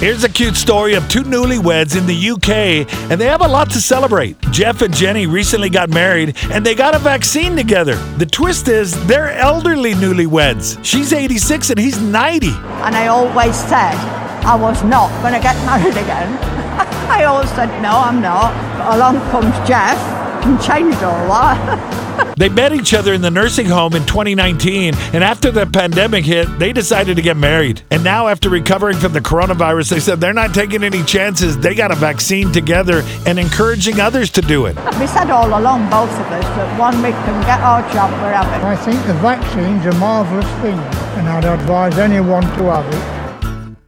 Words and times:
Here's 0.00 0.24
a 0.24 0.30
cute 0.30 0.56
story 0.56 0.94
of 0.94 1.06
two 1.10 1.24
newlyweds 1.24 1.94
in 1.94 2.06
the 2.06 2.30
UK, 2.30 2.90
and 3.10 3.20
they 3.20 3.26
have 3.26 3.42
a 3.42 3.46
lot 3.46 3.68
to 3.72 3.82
celebrate. 3.82 4.40
Geoff 4.50 4.80
and 4.80 4.94
Jenny 4.96 5.26
recently 5.26 5.68
got 5.68 5.90
married, 5.90 6.38
and 6.50 6.64
they 6.64 6.74
got 6.74 6.94
a 6.94 6.98
vaccine 6.98 7.54
together. 7.54 7.96
The 8.16 8.24
twist 8.24 8.68
is 8.68 8.92
they're 9.06 9.30
elderly 9.32 9.92
newlyweds. 9.92 10.82
She's 10.82 11.12
86 11.12 11.68
and 11.68 11.78
he's 11.78 12.00
90. 12.00 12.46
And 12.48 12.96
I 12.96 13.08
always 13.08 13.54
said 13.54 13.94
I 14.42 14.56
was 14.58 14.82
not 14.84 15.10
going 15.20 15.34
to 15.34 15.40
get 15.40 15.54
married 15.66 15.92
again. 15.92 16.32
I 17.10 17.24
always 17.24 17.50
said, 17.50 17.68
no, 17.82 17.90
I'm 17.90 18.22
not. 18.22 18.54
But 18.78 18.96
along 18.96 19.20
comes 19.30 19.68
Geoff 19.68 20.19
changed 20.62 21.02
all 21.02 21.28
that. 21.28 22.36
They 22.36 22.48
met 22.48 22.72
each 22.72 22.94
other 22.94 23.12
in 23.12 23.22
the 23.22 23.30
nursing 23.30 23.66
home 23.66 23.94
in 23.94 24.04
2019, 24.06 24.94
and 25.12 25.24
after 25.24 25.50
the 25.50 25.66
pandemic 25.66 26.24
hit, 26.24 26.46
they 26.58 26.72
decided 26.72 27.16
to 27.16 27.22
get 27.22 27.36
married. 27.36 27.82
And 27.90 28.04
now, 28.04 28.28
after 28.28 28.48
recovering 28.48 28.96
from 28.98 29.12
the 29.12 29.20
coronavirus, 29.20 29.90
they 29.90 30.00
said 30.00 30.20
they're 30.20 30.32
not 30.32 30.54
taking 30.54 30.84
any 30.84 31.02
chances. 31.04 31.58
They 31.58 31.74
got 31.74 31.90
a 31.90 31.94
vaccine 31.94 32.52
together 32.52 33.02
and 33.26 33.38
encouraging 33.38 34.00
others 34.00 34.30
to 34.30 34.42
do 34.42 34.66
it. 34.66 34.76
we 34.98 35.06
said 35.06 35.30
all 35.30 35.48
along, 35.48 35.88
both 35.90 36.10
of 36.10 36.26
us, 36.32 36.44
that 36.44 36.78
one 36.78 36.96
we 37.02 37.10
can 37.10 37.40
get 37.42 37.60
our 37.60 37.82
job, 37.92 38.10
we're 38.22 38.32
having. 38.32 38.66
I 38.66 38.76
think 38.76 39.04
the 39.06 39.14
vaccine's 39.14 39.86
a 39.86 39.98
marvellous 39.98 40.46
thing, 40.62 40.78
and 41.18 41.28
I'd 41.28 41.44
advise 41.44 41.98
anyone 41.98 42.42
to 42.42 42.64
have 42.72 42.86
it. 42.92 43.09